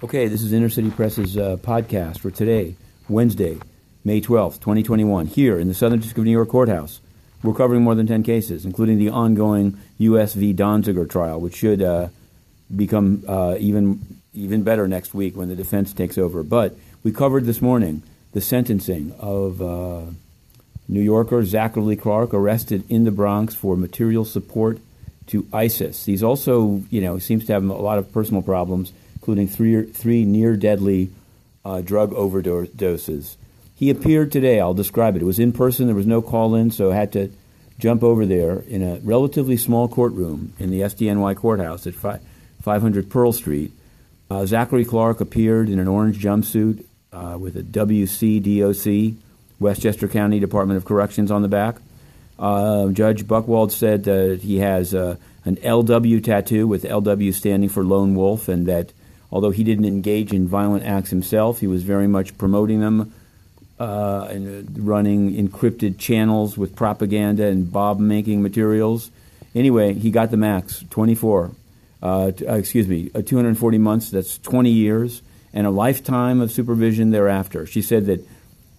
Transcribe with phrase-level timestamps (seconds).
[0.00, 2.76] Okay, this is Inner City Press's uh, podcast for today,
[3.08, 3.58] Wednesday,
[4.04, 7.00] May 12th, 2021, here in the Southern District of New York Courthouse.
[7.42, 10.34] We're covering more than 10 cases, including the ongoing U.S.
[10.34, 10.54] v.
[10.54, 12.10] Donziger trial, which should uh,
[12.76, 16.44] become uh, even, even better next week when the defense takes over.
[16.44, 18.04] But we covered this morning
[18.34, 20.02] the sentencing of uh,
[20.86, 24.78] New Yorker Zachary Clark, arrested in the Bronx for material support
[25.26, 26.04] to ISIS.
[26.04, 28.92] He's also, you know, seems to have a lot of personal problems
[29.28, 31.10] including three, three near deadly
[31.62, 33.36] uh, drug overdoses.
[33.74, 34.58] He appeared today.
[34.58, 35.22] I'll describe it.
[35.22, 35.84] It was in person.
[35.84, 37.30] There was no call in, so I had to
[37.78, 43.32] jump over there in a relatively small courtroom in the SDNY courthouse at 500 Pearl
[43.32, 43.70] Street.
[44.30, 49.14] Uh, Zachary Clark appeared in an orange jumpsuit uh, with a WCDOC,
[49.60, 51.76] Westchester County Department of Corrections, on the back.
[52.38, 57.84] Uh, Judge Buchwald said that he has uh, an LW tattoo with LW standing for
[57.84, 58.92] Lone Wolf and that
[59.30, 63.12] Although he didn't engage in violent acts himself, he was very much promoting them
[63.78, 69.10] uh, and uh, running encrypted channels with propaganda and bob making materials.
[69.54, 71.50] Anyway, he got the max 24,
[72.02, 76.50] uh, t- uh, excuse me, uh, 240 months, that's 20 years, and a lifetime of
[76.50, 77.66] supervision thereafter.
[77.66, 78.26] She said that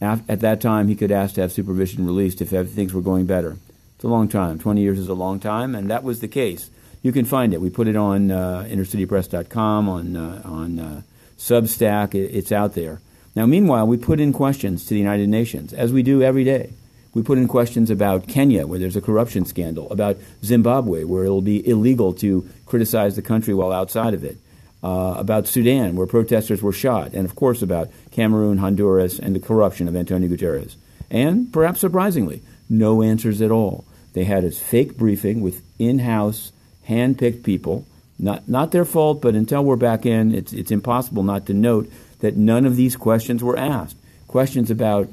[0.00, 3.26] af- at that time he could ask to have supervision released if things were going
[3.26, 3.56] better.
[3.96, 4.58] It's a long time.
[4.58, 6.70] 20 years is a long time, and that was the case
[7.04, 7.60] you can find it.
[7.60, 11.02] We put it on uh, innercitypress.com, on, uh, on uh,
[11.36, 12.14] Substack.
[12.14, 13.02] It, it's out there.
[13.36, 16.72] Now, meanwhile, we put in questions to the United Nations, as we do every day.
[17.12, 21.42] We put in questions about Kenya, where there's a corruption scandal, about Zimbabwe, where it'll
[21.42, 24.38] be illegal to criticize the country while outside of it,
[24.82, 29.40] uh, about Sudan, where protesters were shot, and of course about Cameroon, Honduras, and the
[29.40, 30.76] corruption of Antonio Guterres.
[31.10, 33.84] And perhaps surprisingly, no answers at all.
[34.14, 36.50] They had a fake briefing with in house
[36.84, 37.86] hand-picked people.
[38.18, 41.90] Not not their fault, but until we're back in, it's it's impossible not to note
[42.20, 43.96] that none of these questions were asked.
[44.28, 45.08] Questions about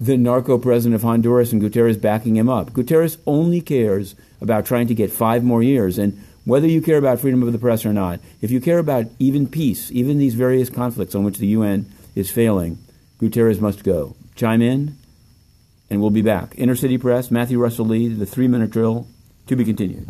[0.00, 2.72] the narco president of Honduras and Guterres backing him up.
[2.72, 7.20] Guterres only cares about trying to get five more years, and whether you care about
[7.20, 10.68] freedom of the press or not, if you care about even peace, even these various
[10.68, 11.86] conflicts on which the UN
[12.16, 12.78] is failing,
[13.20, 14.16] Guterres must go.
[14.34, 14.96] Chime in,
[15.88, 16.54] and we'll be back.
[16.56, 19.06] Inner City Press, Matthew Russell Lee, the three minute drill,
[19.46, 20.08] to be continued.